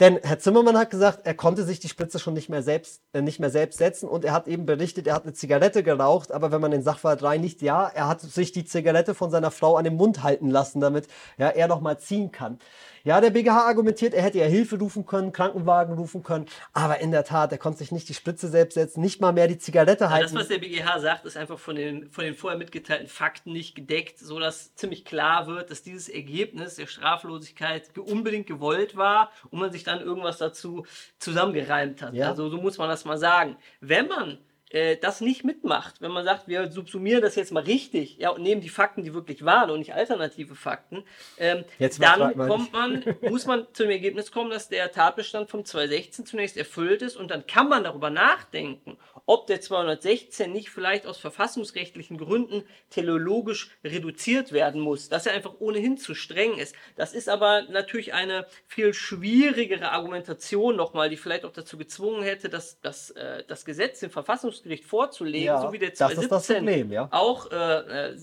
Denn 0.00 0.18
Herr 0.22 0.38
Zimmermann 0.38 0.76
hat 0.76 0.90
gesagt, 0.90 1.20
er 1.24 1.34
konnte 1.34 1.64
sich 1.64 1.80
die 1.80 1.88
Spritze 1.88 2.18
schon 2.18 2.34
nicht 2.34 2.48
mehr 2.48 2.62
selbst, 2.62 3.02
äh, 3.12 3.22
nicht 3.22 3.40
mehr 3.40 3.50
selbst 3.50 3.78
setzen 3.78 4.08
und 4.08 4.24
er 4.24 4.32
hat 4.32 4.48
eben 4.48 4.66
berichtet, 4.66 5.06
er 5.06 5.14
hat 5.14 5.24
eine 5.24 5.32
Zigarette 5.34 5.82
geraucht, 5.82 6.32
aber 6.32 6.50
wenn 6.50 6.60
man 6.60 6.70
den 6.70 6.82
Sachverhalt 6.82 7.22
reinigt, 7.22 7.62
ja, 7.62 7.88
er 7.88 8.08
hat 8.08 8.20
sich 8.20 8.52
die 8.52 8.64
Zigarette 8.64 9.14
von 9.14 9.30
seiner 9.30 9.50
Frau 9.50 9.76
an 9.76 9.84
den 9.84 9.96
Mund 9.96 10.22
halten 10.22 10.48
lassen, 10.50 10.80
damit 10.80 11.08
ja, 11.36 11.48
er 11.48 11.68
noch 11.68 11.80
mal 11.80 11.98
ziehen 11.98 12.32
kann. 12.32 12.58
Ja, 13.04 13.20
der 13.20 13.30
BGH 13.30 13.66
argumentiert, 13.66 14.14
er 14.14 14.22
hätte 14.22 14.38
ja 14.38 14.46
Hilfe 14.46 14.78
rufen 14.78 15.06
können, 15.06 15.32
Krankenwagen 15.32 15.94
rufen 15.94 16.22
können, 16.22 16.46
aber 16.72 17.00
in 17.00 17.10
der 17.10 17.24
Tat, 17.24 17.52
er 17.52 17.58
konnte 17.58 17.78
sich 17.78 17.92
nicht 17.92 18.08
die 18.08 18.14
Spritze 18.14 18.48
selbst 18.48 18.74
setzen, 18.74 19.00
nicht 19.00 19.20
mal 19.20 19.32
mehr 19.32 19.48
die 19.48 19.58
Zigarette 19.58 20.10
halten. 20.10 20.34
das, 20.34 20.42
was 20.42 20.48
der 20.48 20.58
BGH 20.58 21.00
sagt, 21.00 21.24
ist 21.24 21.36
einfach 21.36 21.58
von 21.58 21.76
den, 21.76 22.10
von 22.10 22.24
den 22.24 22.34
vorher 22.34 22.58
mitgeteilten 22.58 23.08
Fakten 23.08 23.52
nicht 23.52 23.74
gedeckt, 23.74 24.18
sodass 24.18 24.74
ziemlich 24.74 25.04
klar 25.04 25.46
wird, 25.46 25.70
dass 25.70 25.82
dieses 25.82 26.08
Ergebnis 26.08 26.76
der 26.76 26.86
Straflosigkeit 26.86 27.96
unbedingt 27.98 28.46
gewollt 28.46 28.96
war 28.96 29.30
und 29.50 29.58
man 29.58 29.72
sich 29.72 29.84
dann 29.84 30.00
irgendwas 30.00 30.38
dazu 30.38 30.86
zusammengereimt 31.18 32.02
hat. 32.02 32.14
Ja. 32.14 32.28
Also 32.28 32.48
so 32.50 32.58
muss 32.58 32.78
man 32.78 32.88
das 32.88 33.04
mal 33.04 33.18
sagen. 33.18 33.56
Wenn 33.80 34.06
man 34.08 34.38
äh, 34.72 34.96
das 34.96 35.20
nicht 35.20 35.44
mitmacht, 35.44 36.00
wenn 36.00 36.10
man 36.10 36.24
sagt, 36.24 36.48
wir 36.48 36.70
subsumieren 36.70 37.22
das 37.22 37.34
jetzt 37.34 37.52
mal 37.52 37.62
richtig, 37.62 38.16
ja, 38.18 38.30
und 38.30 38.42
nehmen 38.42 38.60
die 38.60 38.68
Fakten, 38.68 39.02
die 39.02 39.14
wirklich 39.14 39.44
waren 39.44 39.70
und 39.70 39.78
nicht 39.78 39.94
alternative 39.94 40.54
Fakten, 40.54 41.04
ähm, 41.38 41.64
dann 41.98 42.36
kommt 42.36 42.72
man, 42.72 43.04
muss 43.22 43.46
man 43.46 43.66
zu 43.72 43.84
dem 43.84 43.90
Ergebnis 43.92 44.32
kommen, 44.32 44.50
dass 44.50 44.68
der 44.68 44.90
Tatbestand 44.90 45.50
vom 45.50 45.64
216 45.64 46.26
zunächst 46.26 46.56
erfüllt 46.56 47.02
ist 47.02 47.16
und 47.16 47.30
dann 47.30 47.46
kann 47.46 47.68
man 47.68 47.84
darüber 47.84 48.10
nachdenken, 48.10 48.96
ob 49.26 49.46
der 49.46 49.60
216 49.60 50.50
nicht 50.50 50.70
vielleicht 50.70 51.06
aus 51.06 51.18
verfassungsrechtlichen 51.18 52.18
Gründen 52.18 52.64
teleologisch 52.90 53.70
reduziert 53.84 54.52
werden 54.52 54.80
muss, 54.80 55.08
dass 55.08 55.26
er 55.26 55.34
einfach 55.34 55.54
ohnehin 55.60 55.96
zu 55.96 56.14
streng 56.14 56.58
ist. 56.58 56.74
Das 56.96 57.12
ist 57.12 57.28
aber 57.28 57.62
natürlich 57.70 58.14
eine 58.14 58.46
viel 58.66 58.94
schwierigere 58.94 59.90
Argumentation 59.92 60.76
nochmal, 60.76 61.08
die 61.08 61.16
vielleicht 61.16 61.44
auch 61.44 61.52
dazu 61.52 61.78
gezwungen 61.78 62.22
hätte, 62.22 62.48
dass, 62.48 62.80
dass 62.80 63.10
äh, 63.10 63.44
das 63.46 63.64
Gesetz 63.64 64.02
im 64.02 64.10
Verfassungsgericht 64.10 64.84
vorzulegen, 64.84 65.46
ja, 65.46 65.60
so 65.60 65.72
wie 65.72 65.78
der 65.78 65.94
217 65.94 66.56
Problem, 66.56 66.92
ja. 66.92 67.08
auch 67.10 67.50
äh, 67.50 68.10
äh, 68.10 68.16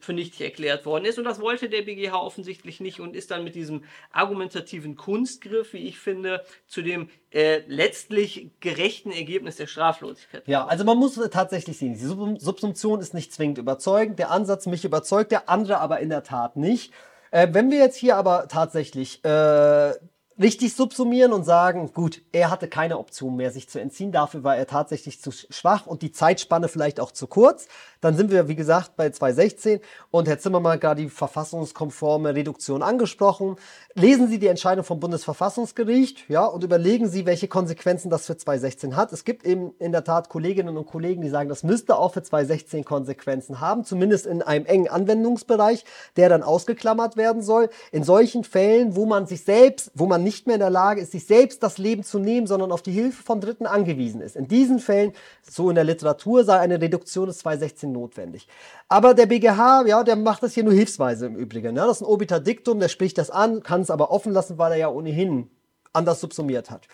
für 0.00 0.12
nichtig 0.12 0.40
erklärt 0.40 0.86
worden 0.86 1.04
ist. 1.04 1.18
Und 1.18 1.24
das 1.24 1.40
wollte 1.40 1.68
der 1.68 1.82
BGH 1.82 2.18
offensichtlich 2.18 2.80
nicht 2.80 3.00
und 3.00 3.14
ist 3.14 3.30
dann 3.30 3.44
mit 3.44 3.54
diesem 3.54 3.84
argumentativen 4.10 4.96
Kunstgriff, 4.96 5.72
wie 5.72 5.86
ich 5.86 5.98
finde, 5.98 6.44
zu 6.66 6.82
dem 6.82 7.10
äh, 7.30 7.62
letztlich 7.66 8.50
gerechten 8.60 9.12
Ergebnis 9.12 9.56
der 9.56 9.66
Straflosigkeit. 9.66 10.29
Ja, 10.46 10.66
also 10.66 10.84
man 10.84 10.98
muss 10.98 11.18
tatsächlich 11.30 11.78
sehen, 11.78 11.94
die 11.94 12.38
Subsumption 12.44 13.00
ist 13.00 13.14
nicht 13.14 13.32
zwingend 13.32 13.58
überzeugend, 13.58 14.18
der 14.18 14.30
Ansatz 14.30 14.66
mich 14.66 14.84
überzeugt, 14.84 15.32
der 15.32 15.48
andere 15.48 15.78
aber 15.78 16.00
in 16.00 16.08
der 16.08 16.22
Tat 16.22 16.56
nicht. 16.56 16.92
Äh, 17.30 17.48
wenn 17.52 17.70
wir 17.70 17.78
jetzt 17.78 17.96
hier 17.96 18.16
aber 18.16 18.48
tatsächlich 18.48 19.24
äh, 19.24 19.92
richtig 20.40 20.74
subsumieren 20.74 21.32
und 21.32 21.44
sagen, 21.44 21.92
gut, 21.92 22.22
er 22.32 22.50
hatte 22.50 22.66
keine 22.66 22.98
Option 22.98 23.36
mehr, 23.36 23.50
sich 23.50 23.68
zu 23.68 23.78
entziehen. 23.78 24.10
Dafür 24.10 24.42
war 24.42 24.56
er 24.56 24.66
tatsächlich 24.66 25.20
zu 25.20 25.30
schwach 25.30 25.86
und 25.86 26.02
die 26.02 26.12
Zeitspanne 26.12 26.68
vielleicht 26.68 26.98
auch 26.98 27.12
zu 27.12 27.26
kurz. 27.26 27.68
Dann 28.00 28.16
sind 28.16 28.30
wir, 28.30 28.48
wie 28.48 28.56
gesagt, 28.56 28.96
bei 28.96 29.10
216 29.10 29.80
und 30.10 30.26
Herr 30.26 30.38
Zimmermann 30.38 30.74
hat 30.74 30.80
gerade 30.80 31.02
die 31.02 31.10
verfassungskonforme 31.10 32.34
Reduktion 32.34 32.82
angesprochen. 32.82 33.56
Lesen 33.94 34.28
Sie 34.28 34.38
die 34.38 34.46
Entscheidung 34.46 34.84
vom 34.84 35.00
Bundesverfassungsgericht, 35.00 36.24
ja, 36.28 36.46
und 36.46 36.64
überlegen 36.64 37.08
Sie, 37.08 37.26
welche 37.26 37.48
Konsequenzen 37.48 38.08
das 38.08 38.24
für 38.24 38.38
216 38.38 38.96
hat. 38.96 39.12
Es 39.12 39.24
gibt 39.24 39.44
eben 39.44 39.74
in 39.78 39.92
der 39.92 40.04
Tat 40.04 40.30
Kolleginnen 40.30 40.78
und 40.78 40.86
Kollegen, 40.86 41.20
die 41.20 41.28
sagen, 41.28 41.50
das 41.50 41.62
müsste 41.62 41.96
auch 41.96 42.14
für 42.14 42.22
216 42.22 42.84
Konsequenzen 42.84 43.60
haben, 43.60 43.84
zumindest 43.84 44.24
in 44.24 44.40
einem 44.40 44.64
engen 44.64 44.88
Anwendungsbereich, 44.88 45.84
der 46.16 46.30
dann 46.30 46.42
ausgeklammert 46.42 47.18
werden 47.18 47.42
soll. 47.42 47.68
In 47.92 48.04
solchen 48.04 48.44
Fällen, 48.44 48.96
wo 48.96 49.04
man 49.04 49.26
sich 49.26 49.44
selbst, 49.44 49.90
wo 49.94 50.06
man 50.06 50.22
nicht 50.22 50.29
nicht 50.30 50.46
mehr 50.46 50.54
in 50.54 50.60
der 50.60 50.70
Lage 50.70 51.00
ist, 51.00 51.10
sich 51.10 51.26
selbst 51.26 51.60
das 51.64 51.76
Leben 51.76 52.04
zu 52.04 52.20
nehmen, 52.20 52.46
sondern 52.46 52.70
auf 52.70 52.82
die 52.82 52.92
Hilfe 52.92 53.20
von 53.20 53.40
Dritten 53.40 53.66
angewiesen 53.66 54.20
ist. 54.20 54.36
In 54.36 54.46
diesen 54.46 54.78
Fällen, 54.78 55.12
so 55.42 55.70
in 55.70 55.74
der 55.74 55.82
Literatur, 55.82 56.44
sei 56.44 56.60
eine 56.60 56.80
Reduktion 56.80 57.26
des 57.26 57.38
216 57.38 57.90
notwendig. 57.90 58.46
Aber 58.88 59.12
der 59.12 59.26
BGH, 59.26 59.86
ja, 59.86 60.04
der 60.04 60.14
macht 60.14 60.44
das 60.44 60.54
hier 60.54 60.62
nur 60.62 60.72
hilfsweise 60.72 61.26
im 61.26 61.34
Übrigen. 61.34 61.74
Ja. 61.74 61.86
Das 61.86 61.96
ist 61.96 62.02
ein 62.02 62.06
Obiter 62.06 62.38
Dictum, 62.38 62.78
der 62.78 62.88
spricht 62.88 63.18
das 63.18 63.30
an, 63.30 63.64
kann 63.64 63.80
es 63.80 63.90
aber 63.90 64.12
offen 64.12 64.32
lassen, 64.32 64.56
weil 64.56 64.70
er 64.70 64.78
ja 64.78 64.88
ohnehin 64.88 65.50
anders 65.92 66.20
subsumiert 66.20 66.70
hat. 66.70 66.86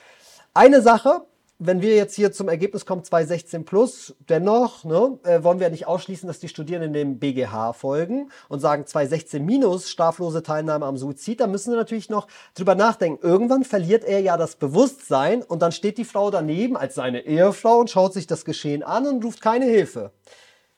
Eine 0.55 0.81
Sache, 0.81 1.26
wenn 1.59 1.81
wir 1.81 1.97
jetzt 1.97 2.15
hier 2.15 2.33
zum 2.33 2.49
Ergebnis 2.49 2.85
kommen, 2.85 3.03
216 3.03 3.65
plus, 3.65 4.15
dennoch 4.29 4.85
ne, 4.85 5.19
äh, 5.25 5.43
wollen 5.43 5.59
wir 5.59 5.71
nicht 5.71 5.87
ausschließen, 5.87 6.27
dass 6.27 6.39
die 6.39 6.49
Studierenden 6.49 6.93
dem 6.93 7.19
BGH 7.19 7.73
folgen 7.73 8.31
und 8.49 8.61
sagen 8.61 8.87
216 8.87 9.45
minus 9.45 9.89
straflose 9.89 10.43
Teilnahme 10.43 10.85
am 10.85 10.97
Suizid, 10.99 11.41
da 11.41 11.47
müssen 11.47 11.73
wir 11.73 11.79
natürlich 11.79 12.11
noch 12.11 12.27
drüber 12.55 12.75
nachdenken. 12.75 13.27
Irgendwann 13.27 13.65
verliert 13.65 14.05
er 14.05 14.21
ja 14.21 14.37
das 14.37 14.57
Bewusstsein 14.57 15.43
und 15.43 15.63
dann 15.63 15.73
steht 15.73 15.97
die 15.97 16.05
Frau 16.05 16.31
daneben 16.31 16.77
als 16.77 16.95
seine 16.95 17.21
Ehefrau 17.21 17.79
und 17.79 17.91
schaut 17.91 18.13
sich 18.13 18.27
das 18.27 18.45
Geschehen 18.45 18.83
an 18.83 19.07
und 19.07 19.25
ruft 19.25 19.41
keine 19.41 19.65
Hilfe. 19.65 20.13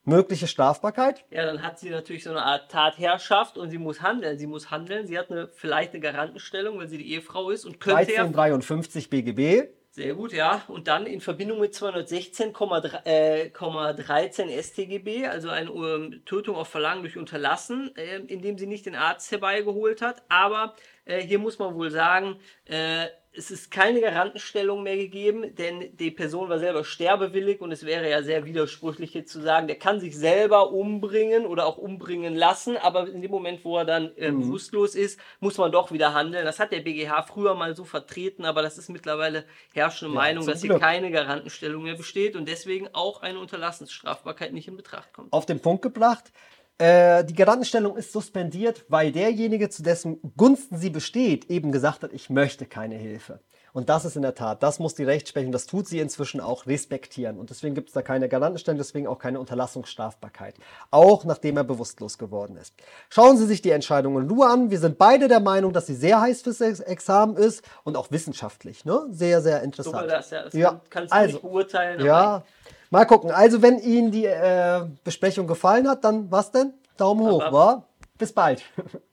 Mögliche 0.04 0.46
Strafbarkeit? 0.46 1.24
Ja, 1.30 1.44
dann 1.44 1.62
hat 1.62 1.78
sie 1.78 1.90
natürlich 1.90 2.24
so 2.24 2.30
eine 2.30 2.42
Art 2.42 2.70
Tatherrschaft 2.70 3.58
und 3.58 3.68
sie 3.68 3.76
muss 3.76 4.00
handeln. 4.00 4.38
Sie 4.38 4.46
muss 4.46 4.70
handeln. 4.70 5.06
Sie 5.06 5.18
hat 5.18 5.30
eine, 5.30 5.48
vielleicht 5.48 5.92
eine 5.92 6.00
Garantenstellung, 6.00 6.78
wenn 6.78 6.88
sie 6.88 6.96
die 6.96 7.12
Ehefrau 7.12 7.50
ist 7.50 7.66
und 7.66 7.78
könnte 7.78 7.98
1353 7.98 9.04
ja, 9.04 9.10
BGB 9.10 9.68
sehr 9.90 10.14
gut, 10.14 10.32
ja. 10.32 10.62
Und 10.68 10.86
dann 10.86 11.06
in 11.06 11.20
Verbindung 11.20 11.60
mit 11.60 11.74
216,13 11.74 14.48
äh, 14.48 14.62
StGB, 14.62 15.26
also 15.26 15.48
eine 15.48 15.70
ähm, 15.70 16.22
Tötung 16.24 16.56
auf 16.56 16.68
Verlangen 16.68 17.02
durch 17.02 17.16
Unterlassen, 17.16 17.94
äh, 17.96 18.18
indem 18.18 18.58
sie 18.58 18.66
nicht 18.66 18.86
den 18.86 18.94
Arzt 18.94 19.32
herbeigeholt 19.32 20.02
hat. 20.02 20.22
Aber 20.28 20.76
äh, 21.04 21.20
hier 21.20 21.38
muss 21.38 21.58
man 21.58 21.74
wohl 21.74 21.90
sagen, 21.90 22.36
äh, 22.66 23.06
es 23.38 23.52
ist 23.52 23.70
keine 23.70 24.00
Garantenstellung 24.00 24.82
mehr 24.82 24.96
gegeben, 24.96 25.54
denn 25.54 25.96
die 25.96 26.10
Person 26.10 26.48
war 26.48 26.58
selber 26.58 26.84
sterbewillig 26.84 27.60
und 27.60 27.70
es 27.70 27.86
wäre 27.86 28.10
ja 28.10 28.22
sehr 28.22 28.44
widersprüchlich 28.44 29.14
jetzt 29.14 29.32
zu 29.32 29.40
sagen, 29.40 29.68
der 29.68 29.78
kann 29.78 30.00
sich 30.00 30.18
selber 30.18 30.72
umbringen 30.72 31.46
oder 31.46 31.64
auch 31.66 31.78
umbringen 31.78 32.34
lassen, 32.34 32.76
aber 32.76 33.08
in 33.08 33.22
dem 33.22 33.30
Moment, 33.30 33.64
wo 33.64 33.78
er 33.78 33.84
dann 33.84 34.10
äh, 34.16 34.32
mhm. 34.32 34.40
bewusstlos 34.40 34.96
ist, 34.96 35.20
muss 35.38 35.56
man 35.56 35.70
doch 35.70 35.92
wieder 35.92 36.14
handeln. 36.14 36.44
Das 36.44 36.58
hat 36.58 36.72
der 36.72 36.80
BGH 36.80 37.22
früher 37.22 37.54
mal 37.54 37.76
so 37.76 37.84
vertreten, 37.84 38.44
aber 38.44 38.62
das 38.62 38.76
ist 38.76 38.88
mittlerweile 38.88 39.44
herrschende 39.72 40.14
ja, 40.14 40.20
Meinung, 40.20 40.44
dass 40.44 40.60
Glück. 40.60 40.72
hier 40.72 40.80
keine 40.80 41.10
Garantenstellung 41.12 41.84
mehr 41.84 41.96
besteht 41.96 42.34
und 42.34 42.48
deswegen 42.48 42.88
auch 42.92 43.22
eine 43.22 43.38
Unterlassensstrafbarkeit 43.38 44.52
nicht 44.52 44.66
in 44.66 44.76
Betracht 44.76 45.12
kommt. 45.12 45.32
Auf 45.32 45.46
den 45.46 45.60
Punkt 45.60 45.82
gebracht, 45.82 46.32
äh, 46.78 47.24
die 47.24 47.34
Garantenstellung 47.34 47.96
ist 47.96 48.12
suspendiert, 48.12 48.84
weil 48.88 49.12
derjenige, 49.12 49.68
zu 49.68 49.82
dessen 49.82 50.20
Gunsten 50.36 50.78
sie 50.78 50.90
besteht, 50.90 51.50
eben 51.50 51.72
gesagt 51.72 52.02
hat, 52.02 52.12
ich 52.12 52.30
möchte 52.30 52.66
keine 52.66 52.94
Hilfe. 52.94 53.40
Und 53.72 53.88
das 53.88 54.04
ist 54.04 54.16
in 54.16 54.22
der 54.22 54.34
Tat, 54.34 54.62
das 54.62 54.78
muss 54.78 54.94
die 54.94 55.04
Rechtsprechung, 55.04 55.52
das 55.52 55.66
tut 55.66 55.86
sie 55.86 56.00
inzwischen 56.00 56.40
auch 56.40 56.66
respektieren. 56.66 57.38
Und 57.38 57.50
deswegen 57.50 57.74
gibt 57.74 57.88
es 57.88 57.94
da 57.94 58.02
keine 58.02 58.28
Garantenstellung, 58.28 58.78
deswegen 58.78 59.06
auch 59.06 59.18
keine 59.18 59.38
Unterlassungsstrafbarkeit. 59.40 60.54
Auch 60.90 61.24
nachdem 61.24 61.56
er 61.58 61.64
bewusstlos 61.64 62.18
geworden 62.18 62.56
ist. 62.56 62.74
Schauen 63.10 63.36
Sie 63.36 63.46
sich 63.46 63.62
die 63.62 63.70
Entscheidung 63.70 64.20
in 64.20 64.28
Ruhe 64.28 64.46
an. 64.48 64.70
Wir 64.70 64.78
sind 64.78 64.98
beide 64.98 65.28
der 65.28 65.40
Meinung, 65.40 65.72
dass 65.72 65.86
sie 65.86 65.94
sehr 65.94 66.20
heiß 66.20 66.42
fürs 66.42 66.60
Examen 66.60 67.36
ist 67.36 67.62
und 67.84 67.96
auch 67.96 68.10
wissenschaftlich. 68.10 68.84
Ne? 68.84 69.06
Sehr, 69.10 69.42
sehr 69.42 69.62
interessant. 69.62 69.96
Super, 69.96 70.06
das, 70.08 70.30
ja. 70.30 70.42
Das 70.42 70.54
ja. 70.54 70.80
kannst 70.90 71.12
du 71.12 71.16
also, 71.16 71.32
nicht 71.34 71.42
beurteilen. 71.42 72.04
Ja, 72.04 72.42
Mal 72.90 73.04
gucken. 73.04 73.30
Also, 73.30 73.62
wenn 73.62 73.78
Ihnen 73.78 74.10
die 74.10 74.24
äh, 74.26 74.86
Besprechung 75.04 75.46
gefallen 75.46 75.88
hat, 75.88 76.04
dann 76.04 76.30
was 76.30 76.50
denn? 76.50 76.72
Daumen 76.96 77.26
hoch, 77.26 77.52
wa? 77.52 77.84
Bis 78.18 78.32
bald. 78.32 78.62